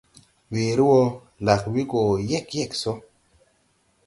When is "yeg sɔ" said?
2.57-2.91